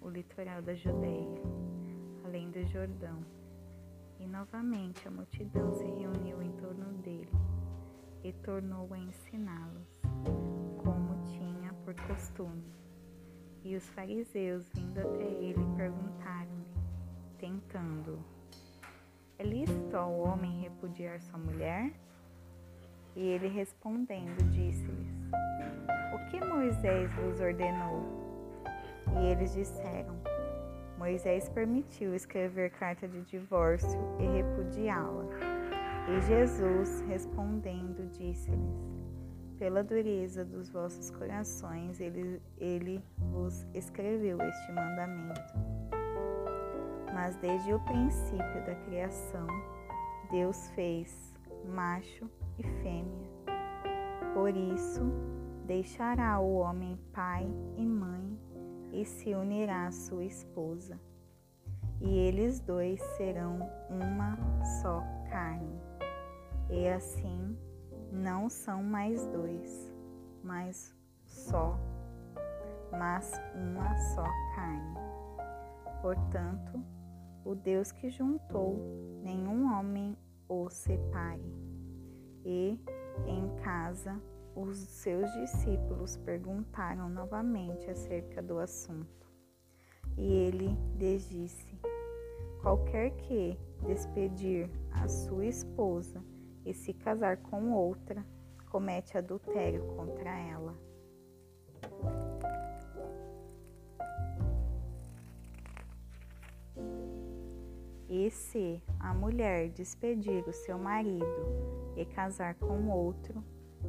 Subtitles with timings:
[0.00, 1.42] o litoral da Judéia,
[2.24, 3.24] além do Jordão.
[4.18, 7.30] E novamente a multidão se reuniu em torno dele
[8.22, 10.00] e tornou a ensiná-los,
[10.82, 12.64] como tinha por costume.
[13.62, 16.66] E os fariseus, vindo até ele, perguntaram-lhe,
[17.38, 18.18] tentando:
[19.38, 21.92] É lícito ao homem repudiar sua mulher?
[23.16, 25.08] E ele respondendo, disse-lhes:
[26.14, 28.23] O que Moisés vos ordenou?
[29.20, 30.14] E eles disseram:
[30.98, 35.26] Moisés permitiu escrever carta de divórcio e repudiá-la.
[36.08, 45.54] E Jesus, respondendo, disse-lhes: Pela dureza dos vossos corações, ele, ele vos escreveu este mandamento.
[47.12, 49.46] Mas desde o princípio da criação,
[50.30, 53.30] Deus fez macho e fêmea.
[54.34, 55.02] Por isso,
[55.64, 57.46] deixará o homem pai
[57.76, 58.38] e mãe
[58.94, 60.98] e se unirá à sua esposa,
[62.00, 63.58] e eles dois serão
[63.90, 64.38] uma
[64.80, 65.80] só carne.
[66.70, 67.58] E assim
[68.12, 69.92] não são mais dois,
[70.42, 71.78] mas só,
[72.92, 74.94] mas uma só carne.
[76.00, 76.84] Portanto,
[77.44, 78.78] o Deus que juntou,
[79.22, 80.16] nenhum homem
[80.48, 81.52] o separe.
[82.44, 82.78] E
[83.26, 84.20] em casa
[84.54, 89.26] os seus discípulos perguntaram novamente acerca do assunto.
[90.16, 91.78] E ele lhes disse:
[92.62, 96.22] Qualquer que despedir a sua esposa
[96.64, 98.24] e se casar com outra,
[98.70, 100.74] comete adultério contra ela.
[108.08, 113.42] E se a mulher despedir o seu marido e casar com outro,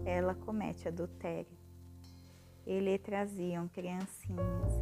[0.03, 1.57] ela comete adultério.
[2.66, 4.73] E lhe traziam criancinhas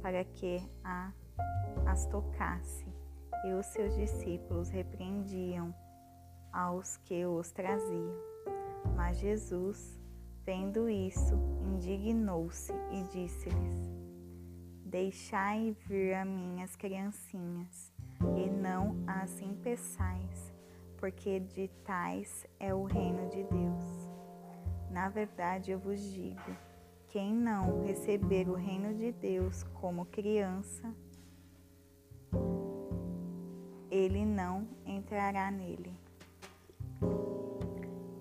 [0.00, 1.12] para que a,
[1.86, 2.86] as tocasse,
[3.44, 5.74] e os seus discípulos repreendiam
[6.52, 8.14] aos que os traziam.
[8.94, 9.98] Mas Jesus,
[10.44, 11.34] vendo isso,
[11.72, 13.92] indignou-se e disse-lhes:
[14.84, 17.92] Deixai vir a minhas criancinhas,
[18.36, 20.52] e não as impeçais,
[20.98, 24.11] porque de tais é o reino de Deus.
[24.92, 26.56] Na verdade, eu vos digo:
[27.08, 30.94] quem não receber o reino de Deus como criança,
[33.90, 35.98] ele não entrará nele.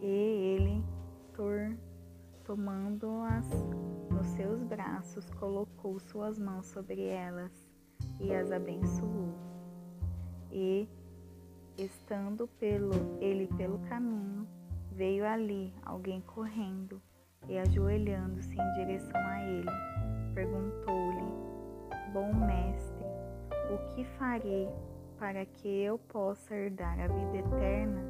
[0.02, 0.84] E ele,
[2.46, 3.46] tomando-as
[4.10, 7.52] nos seus braços, colocou suas mãos sobre elas
[8.20, 9.34] e as abençoou.
[10.52, 10.88] E,
[11.78, 14.48] estando pelo, ele pelo caminho,
[14.92, 17.02] Veio ali alguém correndo
[17.48, 19.72] e, ajoelhando-se em direção a ele,
[20.34, 23.06] perguntou-lhe: Bom mestre,
[23.74, 24.70] o que farei
[25.18, 28.02] para que eu possa herdar a vida eterna?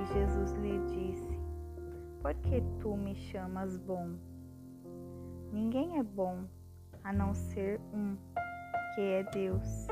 [0.00, 1.38] E Jesus lhe disse:
[2.20, 4.16] Por que tu me chamas bom?
[5.52, 6.44] Ninguém é bom
[7.04, 8.16] a não ser um,
[8.94, 9.86] que é Deus.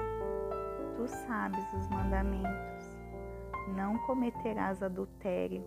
[0.96, 2.69] Tu sabes os mandamentos
[3.74, 5.64] não cometerás adultério,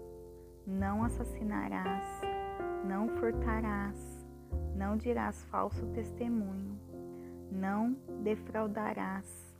[0.65, 2.21] não assassinarás,
[2.85, 4.25] não furtarás,
[4.75, 6.79] não dirás falso testemunho,
[7.51, 9.55] não defraudarás,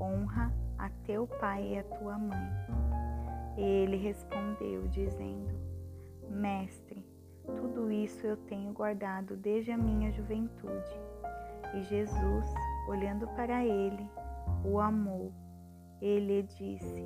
[0.00, 2.50] honra a teu pai e a tua mãe.
[3.56, 5.54] Ele respondeu, dizendo:
[6.28, 7.06] Mestre,
[7.56, 11.00] tudo isso eu tenho guardado desde a minha juventude.
[11.74, 12.46] E Jesus,
[12.88, 14.08] olhando para ele,
[14.64, 15.32] o amou.
[16.00, 17.04] Ele disse: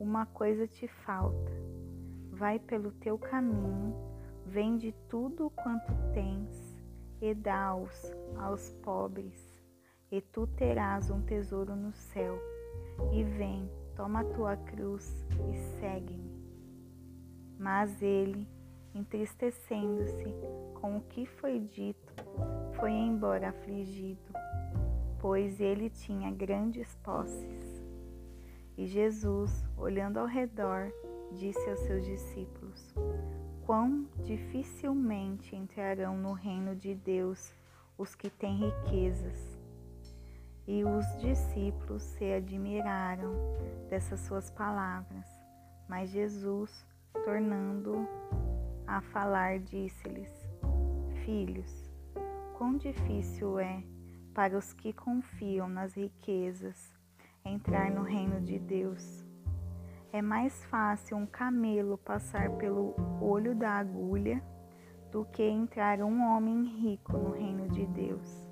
[0.00, 1.52] uma coisa te falta.
[2.30, 3.94] Vai pelo teu caminho,
[4.46, 6.80] vende tudo quanto tens
[7.20, 9.62] e dá-os aos pobres,
[10.10, 12.38] e tu terás um tesouro no céu.
[13.12, 16.40] E vem, toma a tua cruz e segue-me.
[17.58, 18.48] Mas ele,
[18.94, 20.34] entristecendo-se
[20.80, 22.14] com o que foi dito,
[22.72, 24.32] foi embora afligido,
[25.20, 27.69] pois ele tinha grandes posses.
[28.80, 30.90] E Jesus, olhando ao redor,
[31.32, 32.94] disse aos seus discípulos:
[33.66, 37.52] Quão dificilmente entrarão no reino de Deus
[37.98, 39.60] os que têm riquezas.
[40.66, 43.34] E os discípulos se admiraram
[43.90, 45.26] dessas suas palavras.
[45.86, 46.86] Mas Jesus,
[47.22, 48.08] tornando
[48.86, 50.32] a falar, disse-lhes:
[51.26, 51.90] Filhos,
[52.56, 53.84] quão difícil é
[54.32, 56.98] para os que confiam nas riquezas
[57.44, 59.24] entrar no reino de Deus.
[60.12, 64.42] É mais fácil um camelo passar pelo olho da agulha
[65.10, 68.48] do que entrar um homem rico no reino de Deus.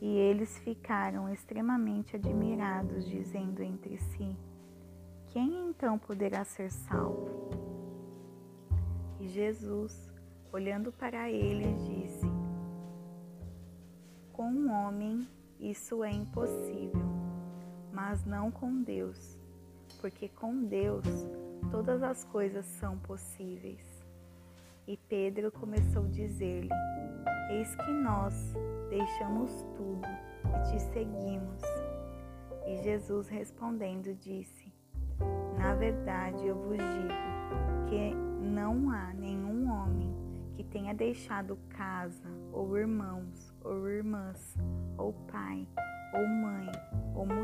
[0.00, 4.36] E eles ficaram extremamente admirados, dizendo entre si:
[5.28, 7.50] Quem então poderá ser salvo?
[9.18, 10.12] E Jesus,
[10.52, 12.26] olhando para eles, disse:
[14.32, 15.26] Com um homem
[15.58, 17.13] isso é impossível,
[17.94, 19.38] mas não com Deus,
[20.00, 21.06] porque com Deus
[21.70, 24.04] todas as coisas são possíveis.
[24.86, 26.70] E Pedro começou a dizer-lhe:
[27.50, 28.34] Eis que nós
[28.90, 30.06] deixamos tudo
[30.48, 31.62] e te seguimos.
[32.66, 34.72] E Jesus respondendo disse:
[35.58, 38.14] Na verdade eu vos digo que
[38.44, 40.14] não há nenhum homem
[40.54, 44.56] que tenha deixado casa, ou irmãos, ou irmãs,
[44.96, 45.66] ou pai,
[46.12, 46.70] ou mãe,
[47.14, 47.43] ou mulher,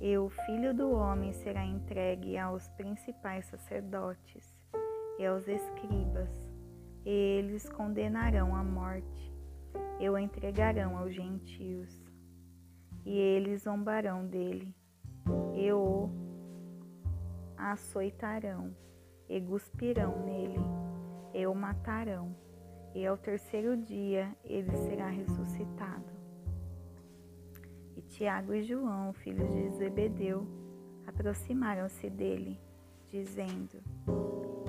[0.00, 4.52] e o filho do homem será entregue aos principais sacerdotes
[5.20, 6.50] e aos escribas,
[7.04, 9.29] e eles condenarão à morte,
[9.98, 12.02] e o entregarão aos gentios,
[13.04, 14.74] e eles zombarão dele,
[15.54, 16.10] e o
[17.56, 18.74] açoitarão,
[19.28, 20.60] e cuspirão nele,
[21.34, 22.34] e o matarão,
[22.94, 26.10] e ao terceiro dia ele será ressuscitado.
[27.96, 30.46] E Tiago e João, filhos de Zebedeu,
[31.06, 32.58] aproximaram-se dele,
[33.08, 33.82] dizendo: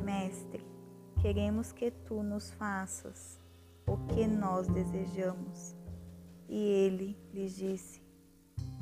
[0.04, 0.64] Mestre,
[1.22, 3.41] queremos que tu nos faças
[3.88, 5.76] o que nós desejamos.
[6.48, 8.02] E ele lhes disse: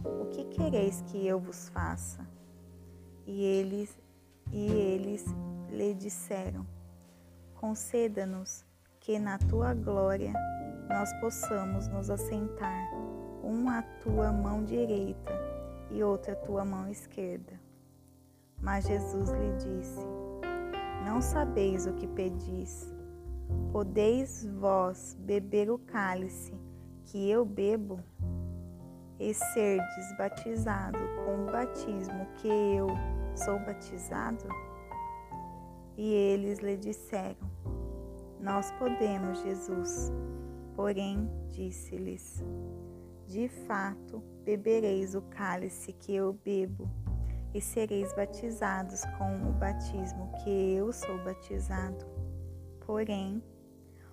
[0.04, 2.28] O que quereis que eu vos faça?
[3.26, 3.98] E eles,
[4.52, 5.26] e eles
[5.70, 6.66] lhe disseram:
[7.56, 8.66] Conceda-nos
[9.00, 10.34] que na tua glória
[10.90, 12.90] nós possamos nos assentar,
[13.44, 15.32] um à tua mão direita
[15.92, 17.60] e outro à tua mão esquerda.
[18.62, 20.00] Mas Jesus lhe disse:
[21.06, 22.94] Não sabeis o que pedis.
[23.72, 26.54] Podeis vós beber o cálice
[27.06, 28.00] que eu bebo?
[29.20, 32.88] E serdes batizado com o batismo que eu
[33.36, 34.48] sou batizado?
[35.98, 37.50] E eles lhe disseram:
[38.40, 40.12] Nós podemos, Jesus.
[40.76, 42.42] Porém, disse-lhes:
[43.28, 46.90] De fato, bebereis o cálice que eu bebo,
[47.54, 52.19] e sereis batizados com o batismo que eu sou batizado.
[52.90, 53.40] Porém,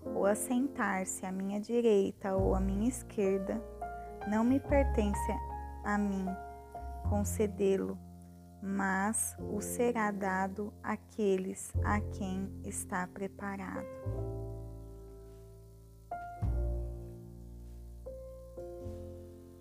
[0.05, 3.59] o assentar-se à minha direita ou à minha esquerda
[4.31, 5.33] não me pertence
[5.83, 6.27] a mim
[7.09, 7.99] concedê-lo
[8.63, 13.87] mas o será dado àqueles a quem está preparado.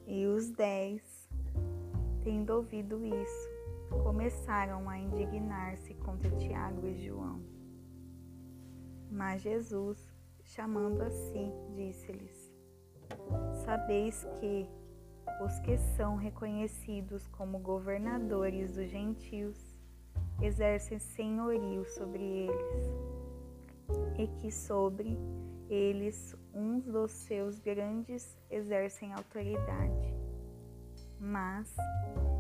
[0.06, 1.02] E os dez,
[2.22, 3.50] tendo ouvido isso,
[4.04, 7.55] começaram a indignar-se contra Tiago e João.
[9.16, 9.98] Mas Jesus,
[10.44, 12.54] chamando a si, disse-lhes:
[13.64, 14.70] Sabeis que
[15.42, 19.58] os que são reconhecidos como governadores dos gentios
[20.42, 22.88] exercem senhorio sobre eles,
[24.18, 25.18] e que sobre
[25.70, 30.14] eles uns dos seus grandes exercem autoridade.
[31.22, 31.74] Mas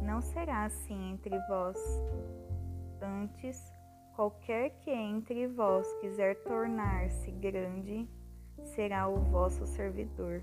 [0.03, 1.77] não será assim entre vós.
[3.01, 3.63] Antes,
[4.15, 8.07] qualquer que entre vós quiser tornar-se grande,
[8.63, 10.41] será o vosso servidor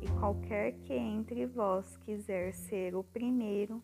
[0.00, 3.82] e qualquer que entre vós quiser ser o primeiro,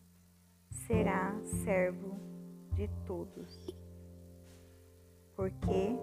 [0.70, 2.18] será servo
[2.72, 3.76] de todos.
[5.36, 5.96] Porque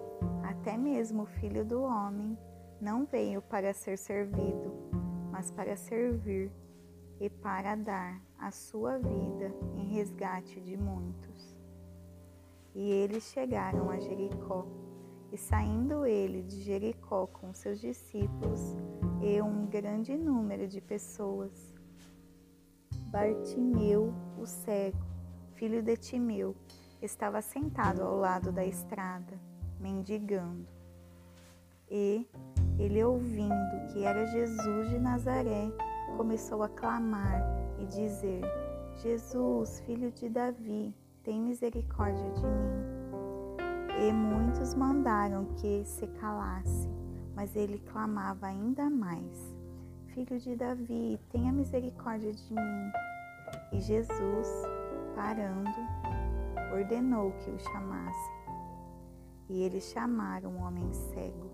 [0.44, 2.38] até mesmo o filho do homem
[2.80, 4.72] não veio para ser servido,
[5.32, 6.50] mas para servir
[7.20, 11.45] e para dar a sua vida em resgate de muitos.
[12.78, 14.66] E eles chegaram a Jericó,
[15.32, 18.76] e saindo ele de Jericó com seus discípulos
[19.22, 21.74] e um grande número de pessoas,
[23.06, 24.98] Bartimeu, o cego,
[25.54, 26.54] filho de Timeu,
[27.00, 29.40] estava sentado ao lado da estrada,
[29.80, 30.68] mendigando.
[31.90, 32.28] E
[32.78, 35.72] ele, ouvindo que era Jesus de Nazaré,
[36.14, 37.40] começou a clamar
[37.80, 38.42] e dizer:
[38.96, 40.94] Jesus, filho de Davi,
[41.26, 44.06] tem misericórdia de mim.
[44.06, 46.88] E muitos mandaram que se calasse,
[47.34, 49.52] mas ele clamava ainda mais:
[50.06, 52.92] Filho de Davi, tenha misericórdia de mim.
[53.72, 54.48] E Jesus,
[55.16, 55.68] parando,
[56.72, 58.30] ordenou que o chamasse.
[59.48, 61.50] E eles chamaram o homem cego,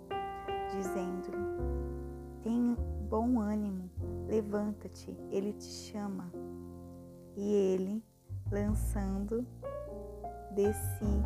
[0.71, 2.77] dizendo-lhe: Tem
[3.09, 3.91] bom ânimo,
[4.29, 6.31] levanta-te, ele te chama.
[7.35, 8.05] E ele,
[8.53, 9.47] lançando
[10.55, 11.23] de si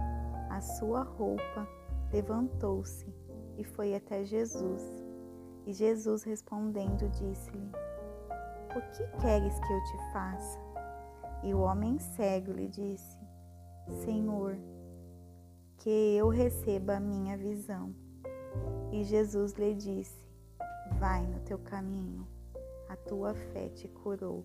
[0.49, 1.69] a sua roupa,
[2.13, 3.13] levantou-se
[3.59, 4.83] e foi até Jesus.
[5.67, 7.73] E Jesus respondendo disse-lhe:
[8.71, 10.59] O que queres que eu te faça?
[11.43, 13.19] E o homem cego lhe disse:
[14.05, 14.57] Senhor,
[15.79, 17.95] que eu receba a minha visão.
[18.93, 20.25] E Jesus lhe disse:
[20.99, 22.27] Vai no teu caminho,
[22.89, 24.45] a tua fé te curou.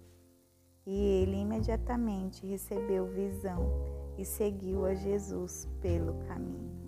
[0.85, 3.71] E ele imediatamente recebeu visão
[4.17, 6.80] e seguiu a Jesus pelo caminho.